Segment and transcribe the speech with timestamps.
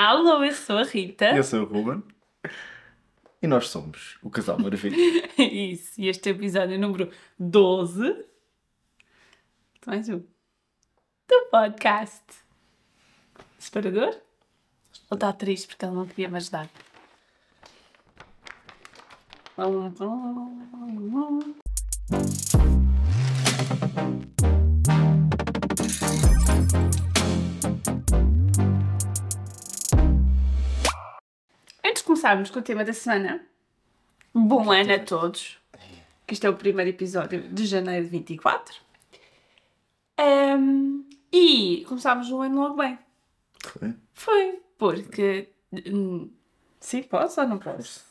[0.00, 1.36] Alô, eu sou a Rita.
[1.36, 2.04] Eu sou o Ruben.
[3.42, 4.96] E nós somos o Casal Maravilha.
[5.36, 8.24] Isso, e este é episódio número 12.
[9.84, 10.20] Mais um.
[11.26, 12.22] Do podcast.
[13.58, 14.10] Separador?
[14.10, 14.20] Ele
[15.10, 16.70] está triste porque ele não queria me ajudar.
[32.18, 33.40] Começarmos com o tema da semana,
[34.34, 35.56] bom ano a todos.
[36.26, 38.74] Que este é o primeiro episódio de janeiro de 24.
[40.18, 42.98] Ahm, e começámos o ano logo bem.
[43.62, 43.94] Foi?
[44.14, 45.48] Foi, porque.
[45.72, 46.28] hum,
[46.80, 48.04] Sim, posso ou não posso?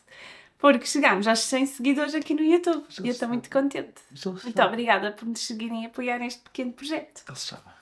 [0.58, 4.02] Porque chegámos aos 100 seguidores aqui no YouTube e eu estou muito contente.
[4.44, 7.24] Muito obrigada por nos seguirem e apoiarem este pequeno projeto.
[7.28, 7.74] Eles sabem.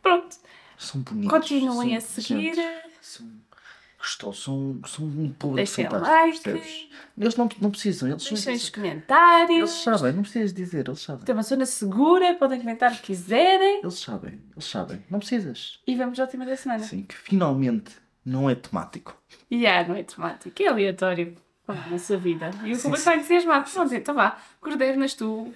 [0.00, 0.36] Pronto,
[0.78, 1.30] São bonitos.
[1.30, 2.54] continuem a são seguir.
[2.54, 3.26] gente, São,
[4.04, 6.10] gostou, são, são um público Deixem fantástico.
[6.12, 6.42] like.
[6.42, 6.88] percebes?
[7.16, 8.08] Eles não, não precisam.
[8.08, 9.70] Eles, Deixem os eles comentários.
[9.70, 10.12] sabem.
[10.12, 10.86] Não precisas dizer.
[10.86, 11.24] Eles sabem.
[11.24, 13.80] Tem uma zona segura, podem comentar o que quiserem.
[13.80, 14.40] Eles sabem.
[14.52, 15.02] Eles sabem.
[15.08, 15.80] Não precisas.
[15.86, 16.84] E vamos ao tema da semana.
[16.84, 17.92] Sim, que finalmente
[18.24, 19.16] não é temático.
[19.50, 21.36] E ah, não é temático, é aleatório.
[21.66, 22.50] Na sua vida.
[22.62, 23.70] E o Ruben está entusiasmado.
[23.70, 24.38] Pronto, então vá.
[24.60, 25.50] Coordenas tu.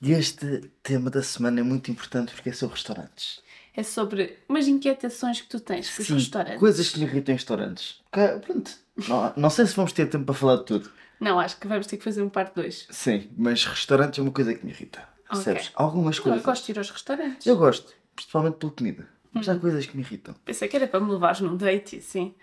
[0.00, 3.42] E este tema da semana é muito importante porque é sobre restaurantes.
[3.80, 6.60] É sobre umas inquietações que tu tens com os Sim, restaurantes.
[6.60, 8.02] coisas que me irritam em restaurantes.
[8.12, 8.70] Cá, Pronto.
[9.08, 10.90] Não, não sei se vamos ter tempo para falar de tudo.
[11.18, 12.88] Não, acho que vamos ter que fazer um parte 2.
[12.90, 15.02] Sim, mas restaurantes é uma coisa que me irrita.
[15.30, 15.70] Percebes?
[15.74, 16.42] Algumas Eu coisas.
[16.42, 17.46] gosto de ir aos restaurantes.
[17.46, 19.08] Eu gosto, principalmente pela comida.
[19.32, 19.52] Mas Hum.
[19.52, 20.34] há coisas que me irritam.
[20.44, 22.34] Pensei que era para me levares num date assim.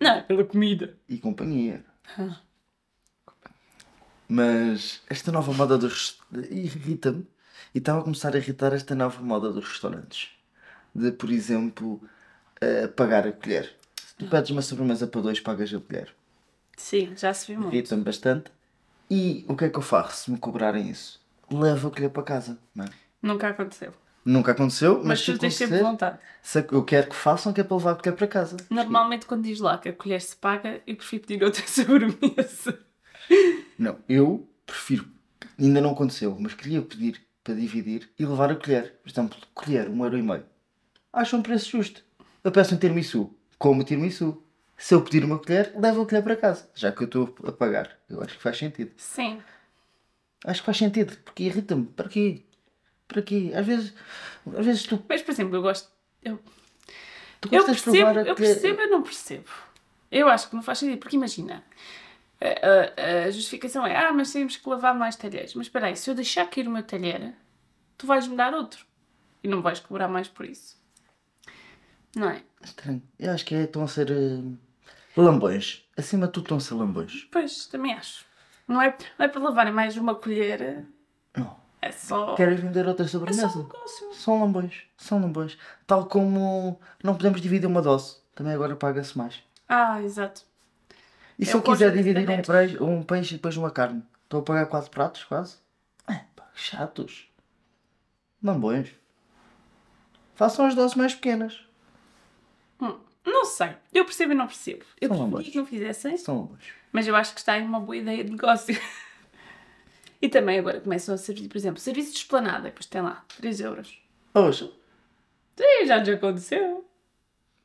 [0.00, 0.96] Não, é pela comida.
[1.06, 1.84] E companhia.
[2.18, 2.40] Ah.
[4.28, 6.18] Mas esta nova moda dos
[6.50, 7.26] irrita-me.
[7.74, 10.30] E estava a começar a irritar esta nova moda dos restaurantes.
[10.96, 12.00] De, por exemplo,
[12.60, 13.74] eh, pagar a colher.
[14.02, 16.14] Se tu pedes uma sobremesa para dois, pagas a colher.
[16.76, 17.74] Sim, já se viu muito.
[17.74, 18.50] Irrita-me bastante.
[19.10, 21.20] E o que é que eu faço se me cobrarem isso?
[21.50, 22.58] Levo a colher para casa.
[22.74, 22.88] Não é?
[23.22, 23.92] Nunca aconteceu.
[24.24, 26.18] Nunca aconteceu, mas, Mas tu tens sempre vontade.
[26.42, 28.56] se eu quero que façam, que é para levar a colher para casa.
[28.68, 32.78] Normalmente, quando diz lá que a colher se paga, eu prefiro pedir outra sobremesa.
[33.78, 35.06] Não, eu prefiro.
[35.58, 38.94] Ainda não aconteceu, mas queria pedir para dividir e levar a colher.
[39.02, 40.44] Por exemplo, colher, um euro e meio.
[41.12, 42.04] Acho um preço justo.
[42.44, 44.42] Eu peço um tiramisu, como tiramisu.
[44.76, 47.52] Se eu pedir uma colher, levo a colher para casa, já que eu estou a
[47.52, 47.98] pagar.
[48.10, 48.92] Eu acho que faz sentido.
[48.96, 49.42] Sim.
[50.44, 51.86] Acho que faz sentido, porque irrita-me.
[51.86, 52.42] Para quê?
[53.08, 53.52] Para quê?
[53.54, 53.94] Às vezes,
[54.56, 55.90] às vezes tu, Mas, por exemplo, eu gosto.
[56.22, 56.38] Eu,
[57.40, 59.48] tu eu gostas de percebo, eu percebo, eu não percebo.
[60.10, 61.64] Eu acho que não faz sentido, porque imagina.
[62.38, 62.46] A,
[63.02, 65.54] a- a justificação é, ah, mas temos que lavar mais talheres.
[65.54, 67.32] Mas espera aí, se eu deixar cair o meu talher,
[67.96, 68.84] tu vais-me dar outro.
[69.42, 70.76] E não vais cobrar mais por isso.
[72.16, 72.42] Não é?
[72.64, 73.02] Estranho.
[73.18, 74.42] Eu acho que é, estão a ser eh,
[75.16, 75.84] lambões.
[75.96, 77.28] Acima de tudo estão a ser lambões.
[77.30, 78.24] Pois, também acho.
[78.66, 80.84] Não é, não é para lavarem mais uma colher,
[81.36, 81.56] Não.
[81.80, 82.34] é só.
[82.34, 83.46] Querem vender outra É só sobremesa?
[83.58, 84.12] um negócio.
[84.14, 85.56] São lambões, são lambões.
[85.86, 89.40] Tal como não podemos dividir uma dose, também agora paga-se mais.
[89.68, 90.42] Ah, exato.
[91.38, 94.02] E se É eu o quiser dividir um peixe, um peixe e depois uma carne,
[94.24, 95.58] estou a pagar quatro pratos quase?
[96.08, 97.28] É, pá, chatos.
[98.42, 98.90] Lambões.
[100.34, 101.60] Façam as doses mais pequenas.
[102.80, 103.70] Hum, não sei.
[103.92, 104.84] Eu percebo e não percebo.
[105.00, 106.64] Eu São preferia que não fizessem, São lambões.
[106.92, 108.78] mas eu acho que está aí uma boa ideia de negócio.
[110.20, 113.60] e também agora começam a servir, por exemplo, serviço de esplanada, depois tem lá 3
[113.60, 113.98] euros.
[114.34, 114.70] Oxa,
[115.56, 116.86] Sim, já te aconteceu.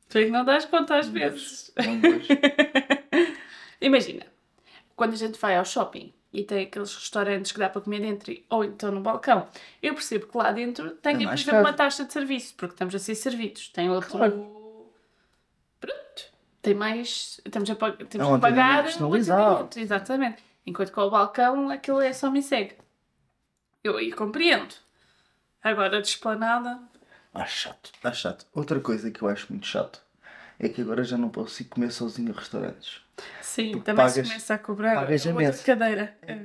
[0.08, 1.72] Tu é que não das conta às vezes.
[3.80, 4.26] Imagina,
[4.96, 8.34] quando a gente vai ao shopping e tem aqueles restaurantes que dá para comer dentro
[8.48, 9.46] ou então no balcão,
[9.82, 11.76] eu percebo que lá dentro tem, É por exemplo, uma caro.
[11.76, 13.68] taxa de serviço, porque estamos a ser servidos.
[13.68, 14.10] Tem outro.
[14.10, 14.61] Claro.
[15.82, 16.22] Pronto.
[16.62, 17.40] Tem mais.
[17.44, 18.84] Estamos a, pag- temos É que pagar.
[19.02, 19.14] um
[19.76, 20.42] Exatamente.
[20.64, 22.76] Enquanto que ao balcão aquilo é só me segue.
[23.84, 24.74] Eu aí compreendo.
[25.62, 26.80] Agora de esplanada.
[27.34, 27.90] Ah, chato.
[28.02, 28.46] Ah, chato.
[28.54, 30.00] Outra coisa que eu acho muito chato
[30.58, 33.00] é que agora já não posso ir comer sozinho a restaurantes.
[33.40, 35.64] Sim, Porque também se pagas- começa a cobrar pagas a outra mesa.
[35.64, 36.16] cadeira.
[36.22, 36.38] É.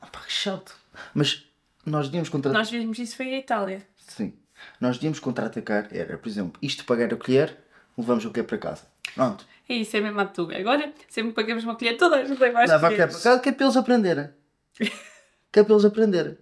[0.00, 0.76] Ah, pá, que chato.
[1.12, 1.44] Mas
[1.84, 2.58] nós devíamos contratar.
[2.58, 3.84] Nós vimos isso foi em Itália.
[3.96, 4.38] Sim.
[4.80, 5.88] Nós devíamos contra-atacar.
[5.90, 7.56] Era, por exemplo, isto pagar a colher,
[7.96, 8.82] levamos o quê para casa.
[9.14, 9.46] Pronto.
[9.68, 10.58] É isso, é mesmo a tuga.
[10.58, 13.40] Agora, sempre que pagamos uma colher, toda gente tem mais Leva a colher para casa
[13.40, 14.30] que é para eles aprenderem.
[14.78, 16.38] que é para eles aprenderem.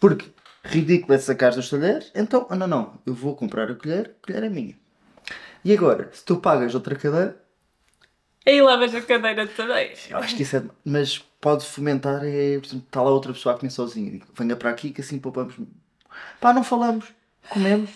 [0.00, 0.26] Porque
[0.64, 4.26] ridículo é sacar dos talheres, então, ah, não, não, eu vou comprar a colher, a
[4.26, 4.74] colher é minha.
[5.64, 7.36] E agora, se tu pagas outra cadeira,
[8.46, 9.92] Aí levas a cadeira também.
[10.08, 10.62] eu acho que isso é.
[10.82, 14.10] Mas pode fomentar, é, por exemplo, está lá outra pessoa a comer sozinha.
[14.10, 15.54] Digo, venha para aqui que assim poupamos.
[16.40, 17.04] Pá, não falamos,
[17.50, 17.90] comemos.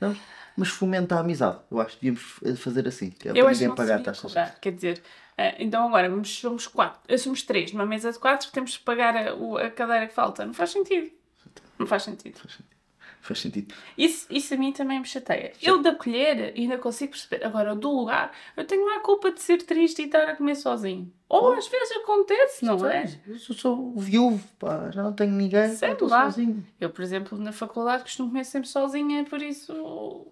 [0.00, 0.18] sabes?
[0.56, 1.58] Mas fomenta a amizade.
[1.70, 3.10] Eu acho que devíamos fazer assim.
[3.10, 4.34] Que é Eu para acho que ninguém pagar taxas.
[4.60, 5.02] Quer dizer,
[5.36, 8.84] eh, então agora vamos, somos quatro, eh, somos três numa mesa de quatro, temos que
[8.84, 9.30] pagar a,
[9.66, 10.44] a cadeira que falta.
[10.44, 11.10] Não faz sentido.
[11.78, 12.40] Não faz sentido.
[13.22, 13.72] Faz sentido.
[13.96, 15.52] Isso, isso a mim também me chateia.
[15.62, 17.46] Eu da colher ainda consigo perceber.
[17.46, 20.56] Agora, do lugar, eu tenho lá a culpa de ser triste e estar a comer
[20.56, 21.12] sozinho.
[21.28, 23.04] Ou às vezes acontece, não é?
[23.28, 26.66] Eu sou, viúvo, pá, já não tenho ninguém, estou sozinho.
[26.80, 30.26] Eu, por exemplo, na faculdade costumo comer sempre sozinha, por isso.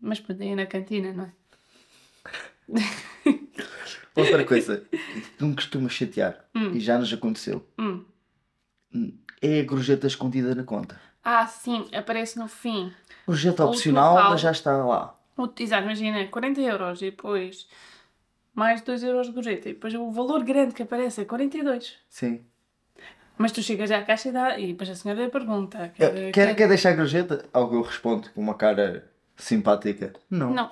[0.00, 1.32] Mas perdi na cantina, não é?
[4.16, 4.84] Outra coisa
[5.38, 6.44] que me costuma chatear,
[6.74, 8.04] e já nos aconteceu, Hum.
[9.40, 11.00] é a gorjeta escondida na conta.
[11.22, 12.92] Ah, sim, aparece no fim.
[13.26, 14.30] Gorjeta opcional, local.
[14.30, 15.16] mas já está lá.
[15.58, 17.66] Exato, imagina, 40 euros e depois
[18.54, 19.68] mais 2 euros de gorjeta.
[19.70, 21.96] E depois o valor grande que aparece é 42.
[22.08, 22.44] Sim.
[23.38, 25.90] Mas tu chegas à caixa e, dá, e depois a senhora pergunta.
[25.96, 27.46] Quer, quer- quer, quer deixar a gorjeta?
[27.54, 29.09] Algo eu respondo com uma cara
[29.40, 30.12] simpática.
[30.30, 30.52] Não.
[30.52, 30.70] Não.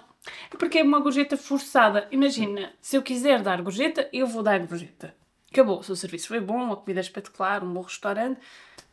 [0.52, 2.06] É porque é uma gorjeta forçada.
[2.10, 5.14] Imagina, se eu quiser dar gorjeta, eu vou dar gorjeta.
[5.50, 5.82] Acabou.
[5.82, 8.38] Se o serviço foi bom, a comida é espetacular, um bom restaurante,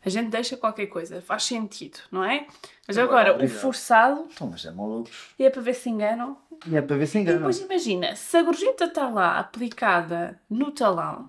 [0.04, 1.20] a gente deixa qualquer coisa.
[1.20, 2.46] Faz sentido, não é?
[2.88, 5.34] Mas Agora, agora, o forçado Então, mas é malucos.
[5.38, 6.38] é para ver se enganam.
[6.66, 7.38] E é para ver se E engana.
[7.38, 11.28] depois imagina, se a gorjeta está lá aplicada no talão,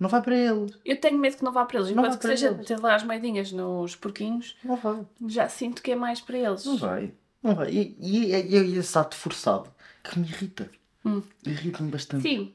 [0.00, 0.76] Não vai para eles.
[0.84, 1.90] eu tenho medo que não vá para eles.
[1.92, 2.66] Não Enquanto que seja eles.
[2.66, 5.06] ter lá as moedinhas nos porquinhos, Não vai.
[5.28, 6.64] já sinto que é mais para eles.
[6.64, 7.12] Não vai.
[7.44, 7.70] Não vai.
[7.70, 9.70] E, e, e, e esse ato forçado
[10.02, 10.68] que me irrita.
[11.04, 11.22] Hum.
[11.46, 12.22] Irrita-me bastante.
[12.22, 12.52] Sim,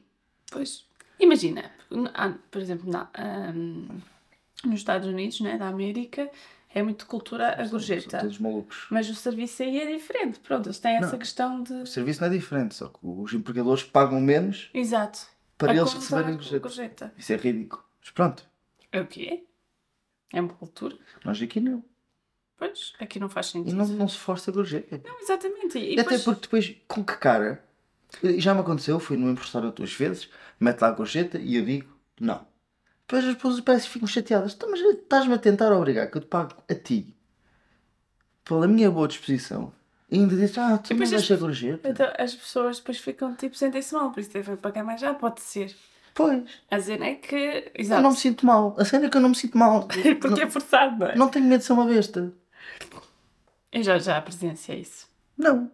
[0.50, 0.84] pois.
[1.18, 1.70] Imagina,
[2.14, 3.86] ah, por exemplo, na, ahm,
[4.64, 6.28] nos Estados Unidos, né, da América,
[6.74, 8.18] é muito cultura a São gorjeta.
[8.18, 8.86] todos malucos.
[8.90, 10.40] Mas o serviço aí é diferente.
[10.40, 11.18] Pronto, eles têm essa Não.
[11.18, 11.72] questão de.
[11.74, 15.20] O serviço não é diferente, só que os empregadores pagam menos Exato.
[15.56, 16.58] para A eles receberem a gorjeta.
[16.60, 17.14] gorjeta.
[17.16, 17.84] Isso é ridículo.
[18.00, 18.44] Mas pronto,
[18.90, 19.44] É o quê?
[20.32, 20.96] É uma cultura?
[21.24, 21.84] nós aqui não.
[22.60, 23.74] Pois, aqui não faz E sentido.
[23.74, 25.00] não, não se força a gorjeta.
[25.04, 25.78] Não, exatamente.
[25.78, 27.64] E, E até depois- porque depois, com que cara?
[28.22, 30.28] E Já me aconteceu, fui num restaurante duas vezes,
[30.60, 31.88] mete lá a gorjeta e eu digo,
[32.20, 32.46] não.
[33.08, 34.52] Depois as pessoas parecem que ficam chateadas.
[34.54, 37.16] Então, mas estás-me a tentar obrigar que eu te pago a ti
[38.44, 39.72] pela minha boa disposição.
[40.10, 41.88] E ainda dizes, ah, tu não deixa a as- gorjeta.
[41.88, 45.00] Então as pessoas depois ficam tipo, sentem-se mal, por isso devem pagar mais.
[45.00, 45.74] Já pode ser.
[46.14, 47.34] Pois, A dizer é que.
[47.36, 48.02] eu Exato.
[48.02, 48.74] não me sinto mal.
[48.76, 49.86] A cena é que eu não me sinto mal.
[50.20, 51.14] Porque é forçado, não é?
[51.16, 52.32] Não tenho medo de ser uma besta.
[53.72, 55.08] Eu já, já presenciei isso.
[55.36, 55.70] Não.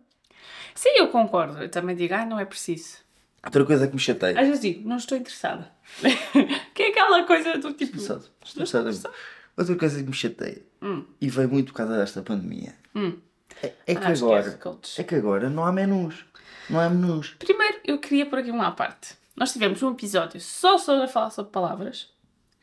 [0.74, 1.62] Sim, eu concordo.
[1.62, 2.98] Eu também digo, ah, não é preciso.
[3.44, 4.38] Outra coisa que me chateia.
[4.38, 5.72] Às vezes digo, não estou interessada.
[6.74, 7.96] que é aquela coisa do tipo.
[7.96, 8.26] Estressado.
[8.44, 9.14] Estressado.
[9.56, 10.62] Outra coisa que me chateia.
[10.82, 11.04] Hum.
[11.20, 12.74] E veio muito por causa desta pandemia.
[12.94, 13.18] Hum.
[13.62, 14.58] É, é que Ah, agora.
[14.98, 16.24] É que agora não há menus.
[16.68, 17.34] Não há menus.
[17.38, 19.14] Primeiro, eu queria pôr aqui uma parte.
[19.34, 22.10] Nós tivemos um episódio só sobre a falar sobre palavras.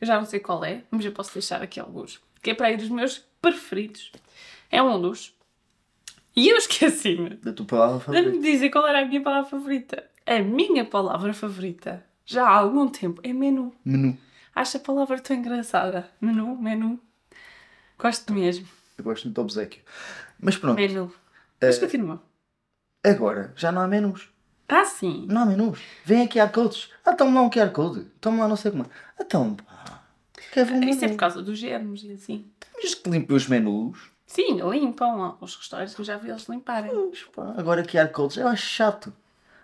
[0.00, 2.20] Eu já não sei qual é, mas eu posso deixar aqui alguns.
[2.42, 4.12] Que é para ir dos meus preferidos.
[4.70, 5.34] É um dos.
[6.36, 8.30] E eu esqueci-me Da tua palavra de favorita.
[8.30, 10.04] me dizer qual era a minha palavra favorita.
[10.26, 13.74] A minha palavra favorita, já há algum tempo, é menu.
[13.84, 14.16] Menu.
[14.54, 16.08] Acho a palavra tão engraçada.
[16.20, 16.98] Menu, menu.
[17.98, 18.66] Gosto mesmo.
[18.96, 19.82] Eu gosto muito de obsequio.
[20.40, 20.76] Mas pronto.
[20.76, 21.12] Menu.
[21.60, 22.22] Mas continua.
[23.04, 24.28] Agora já não há menus.
[24.68, 25.26] Ah, sim.
[25.28, 25.78] Não há menus.
[26.04, 26.90] Vem aqui QR codes.
[27.04, 28.06] Ah, toma lá um QR code.
[28.20, 28.86] Toma lá não sei como.
[29.20, 29.64] Então, pá.
[30.62, 31.16] Um Isso é por menu?
[31.16, 32.46] causa dos germes e assim.
[32.82, 33.98] Mas que limpe os menus.
[34.26, 35.36] Sim, limpam.
[35.40, 36.90] Os restaurantes que eu já vi eles limparem.
[36.90, 37.54] Pois, pá.
[37.56, 38.36] Agora QR codes.
[38.36, 39.12] Eu acho chato.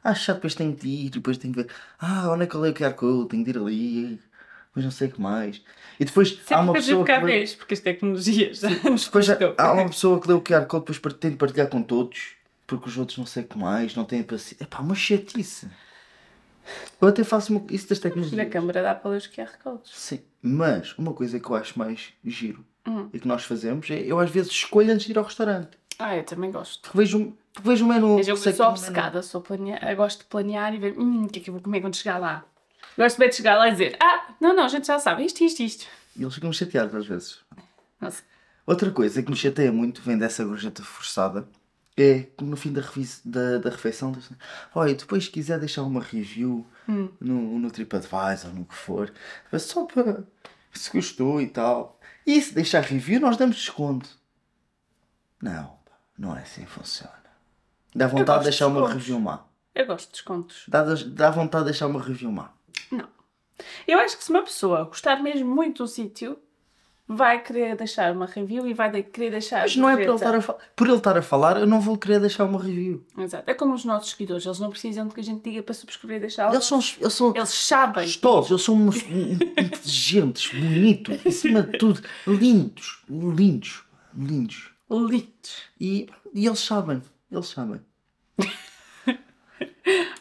[0.05, 0.37] Acho chato.
[0.37, 1.11] Depois tenho de ir.
[1.11, 1.71] Depois tenho de ver.
[1.99, 3.29] Ah, onde é que eu leio o QR code?
[3.29, 4.21] Tenho de ir ali.
[4.69, 5.63] Depois não sei o que mais.
[5.99, 7.19] E depois há Sempre uma para ver pessoa que...
[7.27, 9.55] vez, porque as tecnologias já nos Depois há, custam.
[9.59, 12.35] há uma pessoa que lê o QR Code, depois tem de partilhar com todos,
[12.69, 14.63] porque os outros não sei o que mais, não têm paciência.
[14.63, 15.69] É pá, uma chatice.
[17.01, 18.49] Eu até faço isso das Na tecnologias.
[18.51, 19.93] câmara dá para ler os QR codes.
[19.95, 23.09] Sim, mas uma coisa que eu acho mais giro Hum.
[23.13, 25.79] e que nós fazemos é eu às vezes escolho antes de ir ao restaurante.
[25.99, 26.81] Ah, eu também gosto.
[26.83, 28.17] Porque vejo, porque vejo o menu.
[28.17, 31.29] Mas eu sou menu- obcecada, sou planear, eu gosto de planear e ver hum, o
[31.29, 32.45] que é que eu vou comer quando chegar lá.
[32.97, 35.43] Gosto bem de chegar lá e dizer, ah, não, não, a gente já sabe, isto,
[35.45, 35.87] isto, isto.
[36.17, 37.39] E eles ficam chateados às vezes.
[38.01, 38.23] Nossa.
[38.67, 41.47] Outra coisa que me chateia muito, vem dessa gorjeta forçada,
[41.97, 42.83] é no fim da,
[43.25, 44.31] da, da refeição, diz,
[44.75, 47.09] olha, depois se quiser deixar uma review Hum.
[47.21, 49.13] no, no TripAdvisor, no que for,
[49.59, 50.25] só para
[50.73, 52.01] se gostou e tal.
[52.27, 54.09] E se deixar review, nós damos desconto.
[55.41, 55.79] Não,
[56.19, 57.13] não é assim que funciona.
[57.95, 59.45] Dá vontade de deixar de uma review má.
[59.75, 60.65] Eu gosto de descontos.
[60.69, 62.51] Dá, dá vontade de deixar uma review má.
[62.91, 63.09] Não.
[63.87, 66.39] Eu acho que se uma pessoa gostar mesmo muito do sítio,
[67.13, 69.63] vai querer deixar uma review e vai de- querer deixar.
[69.63, 70.41] Mas não é por ele, estar a
[70.77, 73.05] por ele estar a falar, eu não vou querer deixar uma review.
[73.19, 73.51] Exato.
[73.51, 76.19] É como os nossos seguidores, eles não precisam de que a gente diga para subscrever
[76.19, 76.53] e deixar.
[76.53, 78.05] Eles são, eles são Eles sabem.
[78.05, 78.77] gostosos, eles são
[79.59, 83.83] inteligentes, bonitos, acima de tudo, lindos, lindos,
[84.17, 84.71] lindos.
[84.89, 85.63] Lindos.
[85.81, 87.81] E, e eles sabem, eles sabem.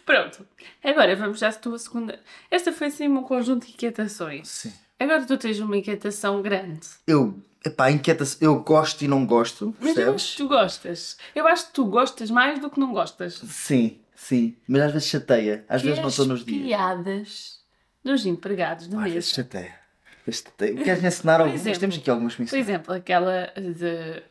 [0.05, 0.45] Pronto.
[0.83, 2.19] Agora vamos à tua segunda.
[2.49, 4.47] Esta foi assim um conjunto de inquietações.
[4.47, 4.73] Sim.
[4.99, 6.87] Agora tu tens uma inquietação grande.
[7.07, 10.15] Eu, epá, inquieta eu gosto e não gosto, Mas eu percebes?
[10.23, 11.17] acho que tu gostas.
[11.33, 13.35] Eu acho que tu gostas mais do que não gostas.
[13.47, 14.55] Sim, sim.
[14.67, 15.65] Mas às vezes chateia.
[15.69, 16.63] Às vezes não estou nos dias.
[16.67, 17.59] piadas
[18.03, 19.73] dos empregados da Às vezes chateia.
[20.19, 20.75] Às vezes chateia.
[20.75, 21.61] Queres ensinar algumas?
[21.61, 21.79] exemplo.
[21.79, 24.21] Temos aqui algumas Por exemplo, aquela de,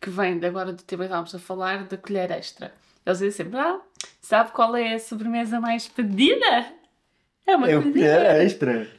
[0.00, 2.72] que vem de agora do tema que estávamos a falar da colher extra.
[3.06, 3.80] Eles dizem sempre, ah,
[4.20, 6.72] sabe qual é a sobremesa mais pedida?
[7.48, 8.86] É uma É o que é extra.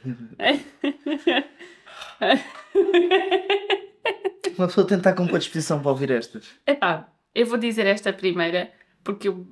[4.58, 6.46] Uma pessoa tem de estar com boa disposição para ouvir estas.
[6.66, 8.70] Epá, eu vou dizer esta primeira
[9.02, 9.46] porque eu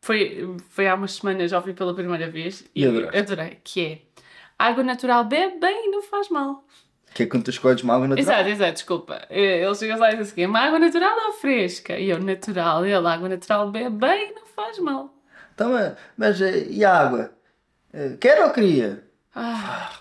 [0.00, 3.18] foi, foi há umas semanas já ouvi pela primeira vez E adoraste?
[3.18, 3.98] adorei, que é
[4.58, 6.64] água natural bebe bem e não faz mal.
[7.14, 8.32] Que é quando tu escolhes uma água natural.
[8.34, 9.26] Exato, exato, desculpa.
[9.30, 11.98] Eh, Ele chega lá e diz assim, uma água natural ou fresca?
[11.98, 12.86] E eu, natural.
[12.86, 15.14] E ele, água natural bebe bem e não faz mal.
[15.54, 17.32] Então, mas- mas eh, e a água?
[17.94, 19.04] Eh, Quer ou queria?
[19.32, 19.92] Ah.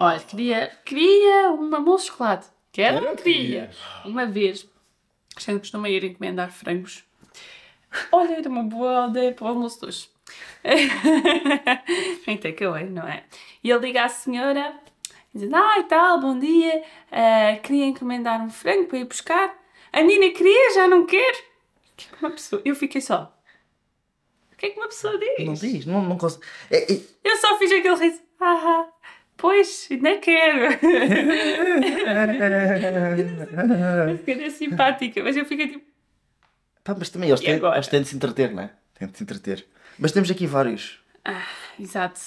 [0.00, 2.46] Olha, queria, queria uma mousse de chocolate.
[2.72, 3.70] Quero ou queria?
[4.06, 4.66] Uma vez,
[5.36, 7.04] a gente costuma ir encomendar frangos.
[8.10, 10.08] Olha, era uma boa ideia para o almoço de hoje.
[12.26, 13.24] em takeaway, não é?
[13.62, 14.74] E ele liga à senhora,
[15.34, 19.54] dizendo, ai tal, bom dia, ah, queria encomendar um frango para ir buscar.
[19.92, 21.34] A menina queria, já não quer.
[22.20, 22.62] Uma pessoa...
[22.64, 23.37] Eu fiquei só...
[24.58, 25.46] O que é que uma pessoa diz?
[25.46, 26.42] Não diz, não, não consigo.
[26.68, 28.20] É, é, Eu só fiz aquele riso.
[28.40, 28.88] Ah,
[29.36, 30.72] pois, ainda quero.
[34.10, 35.84] Eu fiquei simpática, mas eu fiquei tipo.
[36.82, 38.70] Pá, mas também eles têm, eles têm de se entreter, não é?
[38.98, 39.64] Têm de se entreter.
[39.96, 40.98] Mas temos aqui vários.
[41.24, 41.46] Ah,
[41.78, 42.20] exato.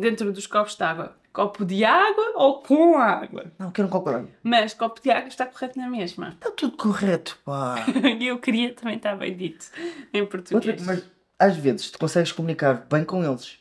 [0.00, 1.16] Dentro dos copos de água.
[1.32, 3.52] Copo de água ou com água?
[3.60, 4.30] Não, quero um copo de água.
[4.42, 6.30] Mas copo de água está correto na mesma.
[6.30, 7.76] Está tudo correto, pá.
[8.20, 9.66] Eu queria também estar bem dito
[10.12, 10.82] em Outra, português.
[10.84, 13.58] mas às vezes tu consegues comunicar bem com eles.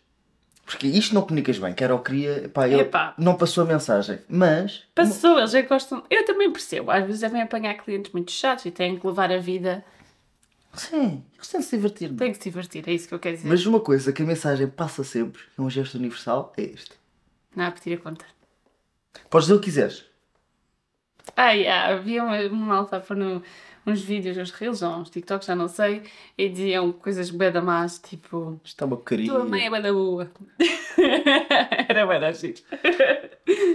[0.65, 3.13] Porque isto não comunicas bem, quer ou queria, pá, ele Epá.
[3.19, 4.17] não passou a mensagem.
[4.27, 6.03] Mas, Passou, eles já gostam.
[6.09, 6.89] Eu também percebo.
[6.89, 9.85] Às vezes devem apanhar clientes muito chatos e têm que levar a vida.
[10.73, 12.15] sim, eles têm de se divertir.
[12.15, 13.47] Têm que se divertir, é isso que eu quero dizer.
[13.47, 16.93] Mas uma coisa que a mensagem passa sempre, é um gesto universal, é este.
[17.55, 18.25] Não há pedir a conta.
[19.29, 20.03] Podes dizer o que quiseres.
[21.35, 23.41] Ah, yeah, havia uma, uma malta a pôr no,
[23.85, 26.03] uns vídeos, uns reels ou uns TikToks, já não sei,
[26.37, 29.31] e diziam coisas bem da más, tipo, Isto é uma porcaria.
[29.31, 30.31] tua mãe é bem da boa.
[31.87, 32.61] Era bem da giro.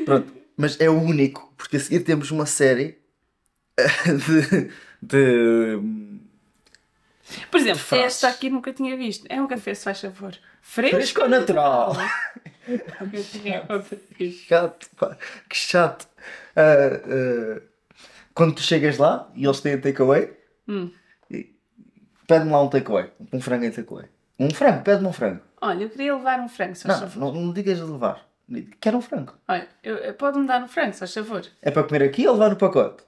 [0.05, 2.99] Pronto, mas é o único, porque a seguir temos uma série
[4.07, 4.71] de.
[5.03, 5.79] de
[7.51, 9.27] Por exemplo, esta aqui nunca tinha visto.
[9.29, 10.37] É um café, se faz favor.
[10.63, 11.95] Fresco, Fresco ou natural?
[13.33, 14.33] Tinha ouvido.
[14.47, 15.17] chato, pá,
[15.49, 16.07] que chato.
[16.55, 17.63] Ah, ah,
[18.35, 20.33] quando tu chegas lá e eles têm takeaway,
[20.69, 20.91] Hum.
[22.27, 24.07] pede-me lá um takeaway, um frango em takeaway.
[24.39, 25.41] Um frango, pede-me um frango.
[25.61, 28.27] Olha, eu queria levar um frango, se Não, não, não digas de levar.
[28.81, 29.35] Quero um frango.
[29.47, 29.69] Olha,
[30.19, 31.43] pode-me dar um frango, se faz favor.
[31.63, 33.05] É para comer aqui ou levar no pacote?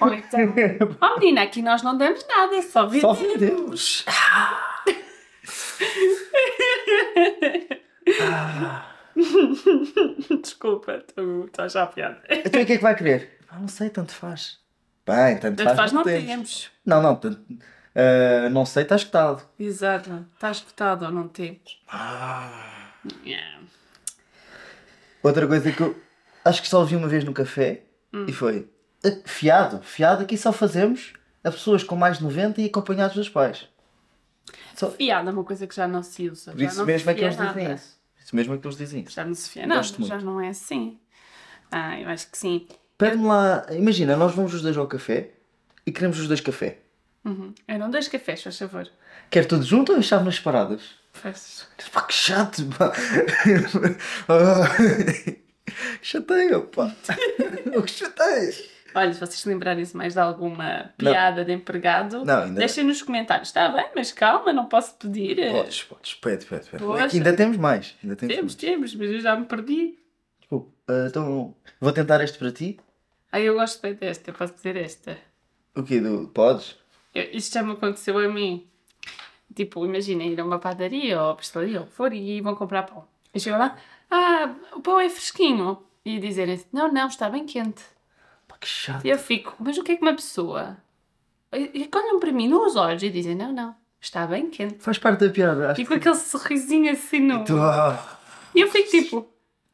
[0.00, 0.40] Olha, então.
[1.00, 3.40] Oh menina, aqui nós não damos nada, é só Só vendemos.
[3.40, 4.04] vendemos.
[10.42, 12.20] Desculpa, tu estás já a piada.
[12.28, 13.38] Então e o que é que vai querer?
[13.48, 14.58] Ah, não sei, tanto faz.
[15.06, 16.26] Bem, tanto, Tanto faz, não temos.
[16.26, 16.70] temos.
[16.86, 17.40] Não, não, tanto,
[17.94, 19.42] ah, não sei, está escutado.
[19.58, 21.82] Exato, está escutado ou não temos?
[21.88, 22.90] Ah.
[23.24, 23.60] Yeah.
[25.22, 25.96] Outra coisa que eu
[26.44, 27.82] acho que só ouvi uma vez no café
[28.14, 28.26] Hum.
[28.28, 28.68] e foi
[29.04, 33.28] "Ah, fiado, fiado aqui só fazemos a pessoas com mais de 90 e acompanhados dos
[33.28, 33.66] pais.
[34.76, 36.52] Só, Fiada é uma coisa que já não se usa.
[36.52, 37.98] por isso mesmo é que eles dizem isso.
[38.24, 39.14] Isso mesmo é que eles dizem isso.
[39.14, 40.26] Já não se fia Gosto nada, já muito.
[40.26, 40.98] não é assim.
[41.70, 42.66] Ah, eu acho que sim.
[42.98, 45.30] Pede-me lá, imagina, nós vamos os dois ao café
[45.86, 46.78] e queremos os dois café.
[47.24, 47.54] Uhum.
[47.78, 48.88] Não dois cafés, faz favor.
[49.30, 50.82] Quer tudo junto ou as chávenas separadas?
[51.12, 51.66] Faz.
[51.92, 52.92] Pá, que chato, pá.
[54.28, 54.64] Ah,
[56.00, 56.94] Chateia, pá.
[57.76, 58.52] O que chateia?
[58.94, 63.02] Olha, se vocês se lembrarem-se mais de alguma piada de empregado, Não, ainda- deixem nos
[63.02, 63.48] comentários.
[63.48, 65.36] Está bem, mas calma, não posso pedir.
[65.50, 66.82] Podes, podes, pede, pede, pede.
[66.84, 67.16] Poxa.
[67.16, 67.96] Ainda temos mais.
[68.02, 68.54] Ainda temos, Temos, mais.
[68.54, 69.98] temos, mas eu já me perdi.
[70.40, 70.70] Desculpa.
[70.88, 72.78] Ah, então, vou tentar este para ti.
[73.30, 75.16] Ah, eu gosto bem desta, eu posso dizer esta.
[75.74, 76.00] O quê?
[76.00, 76.28] Do...
[76.28, 76.76] Podes?
[77.14, 78.66] Eu- Isto já me aconteceu a mim.
[79.54, 82.84] Tipo, imagina ir a uma padaria ou pastelaria ou o que for e vão comprar
[82.84, 83.06] pão.
[83.34, 83.76] E chegam lá,
[84.10, 85.82] ah, o pão é fresquinho.
[86.04, 87.82] E dizerem não, não, está bem quente.
[88.62, 89.04] Que chato.
[89.04, 90.76] E eu fico, mas o que é que uma pessoa...
[91.52, 94.76] E e olham para mim nos olhos e dizem, não, não, está bem quente.
[94.78, 95.72] Faz parte da piada.
[95.72, 97.40] Acho E com aquele sorrisinho assim no...
[97.40, 97.58] que tu...
[97.60, 98.18] Ah,
[98.54, 99.28] E eu fico tipo,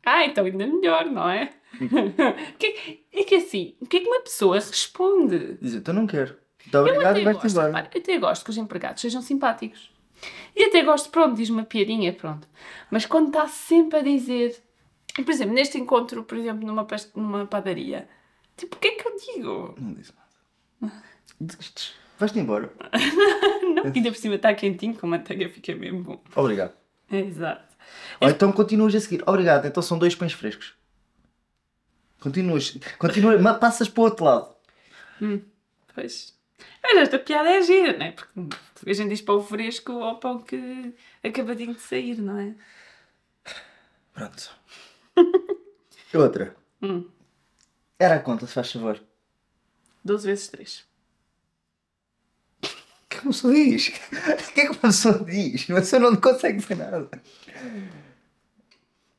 [0.05, 1.51] Ah, então ainda melhor, não é?
[2.59, 5.59] Que- é que assim, o que é que uma pessoa responde?
[5.61, 6.35] Diz, então não quero.
[6.65, 7.67] Muito obrigado e até vais-te gosto, embora.
[7.69, 9.91] repara, eu até gosto que os empregados sejam simpáticos.
[10.57, 12.49] E até gosto, pronto, diz uma piadinha, pronto.
[12.91, 14.57] Mas quando está sempre a dizer...
[15.15, 18.09] Por exemplo, neste encontro, por exemplo, numa, numa padaria,
[18.59, 19.75] tipo, o que é que eu digo?
[19.81, 20.13] Não diz
[20.81, 21.03] nada.
[22.19, 22.73] Vais-te embora.
[23.75, 26.23] Não, ainda por cima está quentinho, com manteiga fica mesmo bom.
[26.35, 26.73] Obrigado.
[27.11, 27.77] Exato.
[28.21, 29.23] Ou então continuas a seguir.
[29.27, 30.75] Obrigado, então são dois pães frescos.
[32.21, 32.77] Continuas.
[32.99, 34.55] Continua, ma- passas para o outro lado.
[35.95, 36.37] Pois.
[36.83, 38.11] Mas esta piada é gira, não é?
[38.13, 42.55] Porque a gente diz pão fresco ou pão que acabadinho de sair, não é?
[44.13, 44.51] Pronto.
[46.15, 46.57] Outra.
[46.83, 47.05] Hum.
[47.99, 49.01] Era a conta, se faz favor.
[50.05, 50.85] 12 vezes 3.
[52.63, 52.69] O
[53.09, 53.89] que é que uma pessoa diz?
[53.89, 53.93] O
[54.55, 55.69] que é que uma pessoa diz?
[55.69, 57.09] Uma pessoa não consegue dizer nada.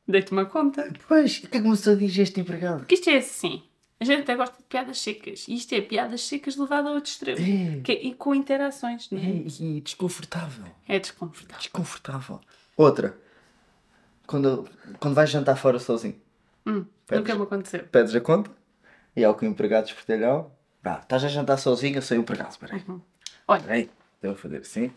[0.08, 0.90] Dei-te uma conta.
[1.06, 2.78] Pois, o que é que uma pessoa diz a este empregado?
[2.80, 3.62] Porque isto é assim.
[4.00, 5.46] A gente até gosta de piadas secas.
[5.46, 7.38] E isto é piadas secas levado a outro extremo.
[7.38, 7.80] É.
[7.82, 9.22] Que- e com interações, não é?
[9.22, 10.64] E, e desconfortável.
[10.88, 11.58] É desconfortável.
[11.58, 12.40] Desconfortável.
[12.76, 13.16] Outra.
[14.26, 14.66] Quando,
[14.98, 16.16] quando vais jantar fora sozinho,
[16.66, 17.22] Hum, Pedes.
[17.24, 17.84] nunca me aconteceu.
[17.84, 18.50] pedes a conta
[19.16, 20.52] e ao que o empregado espertalhão.
[20.82, 22.50] Pá, estás a jantar sozinho, eu sou empregado.
[22.50, 22.84] Espera aí.
[23.46, 23.90] Olha, Espera aí.
[24.22, 24.92] Devo fazer assim.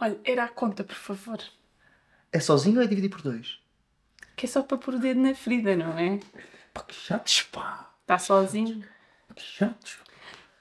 [0.00, 1.38] olha, era a conta, por favor.
[2.32, 3.58] É sozinho ou é dividir por dois?
[4.36, 6.20] Que é só para pôr o dedo na ferida, não é?
[6.72, 7.90] Pá, que chatos, pá.
[8.02, 8.84] Está sozinho.
[9.34, 9.98] Que chatos.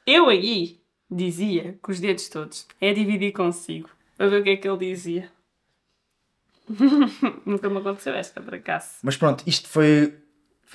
[0.06, 3.90] Eu aí dizia, com os dedos todos, é dividir consigo.
[4.18, 5.32] Para ver o que é que ele dizia.
[7.46, 8.98] Nunca me aconteceu esta, por acaso.
[9.02, 10.18] Mas pronto, isto foi.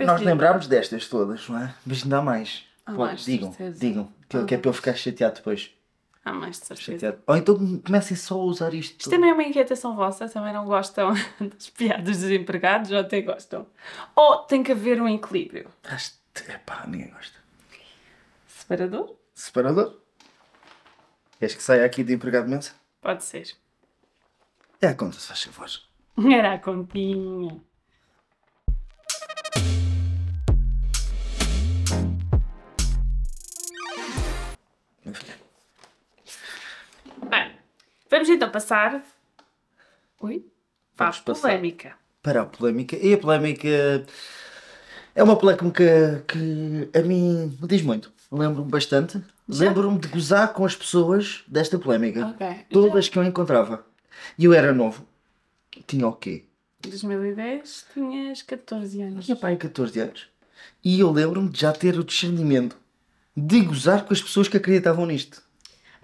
[0.00, 0.30] Nós giro.
[0.30, 1.74] lembrámos destas todas, não é?
[1.86, 2.64] Mas ainda há mais.
[2.84, 3.78] Há Pô, mais, digam, certeza.
[3.80, 4.12] digam.
[4.28, 5.70] Que, Há que é para eu ficar chateado depois.
[6.24, 6.92] Há mais de certeza.
[6.92, 7.18] Chateado.
[7.26, 8.98] Ou então comecem só a usar isto.
[8.98, 13.20] Isto também é uma inquietação vossa, também não gostam das piadas dos empregados, ou até
[13.22, 13.66] gostam.
[14.16, 15.68] Ou tem que haver um equilíbrio.
[16.48, 17.38] Epá, ninguém gosta.
[18.48, 19.14] Separador?
[19.34, 19.96] Separador?
[21.38, 22.72] Queres que saia aqui de empregado mensa?
[23.00, 23.54] Pode ser.
[24.80, 25.68] É a conta, se faz favor.
[26.32, 27.60] Era a continha.
[38.24, 39.04] Vamos então passar.
[40.20, 40.46] Oi?
[40.96, 41.40] Para a passar.
[41.42, 41.92] polémica.
[42.22, 42.96] Para a polémica.
[42.96, 43.68] E a polémica
[45.14, 48.10] é uma polémica que a mim me diz muito.
[48.32, 49.22] Lembro-me bastante.
[49.46, 52.28] Lembro-me de gozar com as pessoas desta polémica.
[52.28, 52.46] Ok.
[52.70, 53.84] Todas que eu encontrava.
[54.38, 55.06] E eu era novo.
[55.86, 56.44] Tinha o quê?
[56.80, 59.24] 2010 tinhas 14 anos.
[59.26, 60.28] Tinha pai 14 anos.
[60.82, 62.76] E eu lembro-me de já ter o discernimento
[63.36, 65.42] de gozar com as pessoas que acreditavam nisto.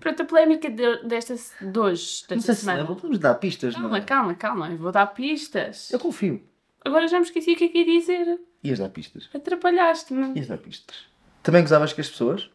[0.01, 2.79] Pronto, a polémica de, desta, de hoje, Não desta sei se semana.
[2.81, 2.97] lembram.
[2.97, 4.01] Vamos dar pistas, não Calma, é?
[4.01, 4.69] calma, calma.
[4.71, 5.91] Eu vou dar pistas.
[5.91, 6.43] Eu confio.
[6.85, 8.41] Agora já me esqueci o que é que ia dizer.
[8.65, 9.29] Ias dar pistas.
[9.35, 10.33] Atrapalhaste-me.
[10.39, 10.97] Ias dar pistas.
[11.43, 12.51] Também gozavas com as pessoas?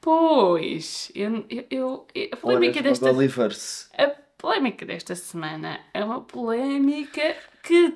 [0.00, 3.90] Pois, eu, eu, eu- a polémica Horas desta Olivers.
[3.98, 7.94] a polémica desta semana é uma polémica que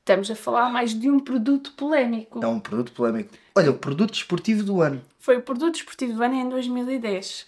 [0.00, 2.42] estamos a falar mais de um produto polémico.
[2.42, 3.30] É um produto polémico.
[3.54, 5.00] Olha, o produto desportivo do ano.
[5.20, 7.46] Foi o produto desportivo do ano em 2010.